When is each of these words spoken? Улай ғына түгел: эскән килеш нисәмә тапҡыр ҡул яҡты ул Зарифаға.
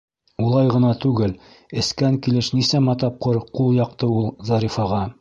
Улай 0.45 0.71
ғына 0.75 0.93
түгел: 1.03 1.35
эскән 1.83 2.19
килеш 2.29 2.51
нисәмә 2.57 2.99
тапҡыр 3.07 3.41
ҡул 3.61 3.73
яҡты 3.85 4.15
ул 4.21 4.31
Зарифаға. 4.53 5.09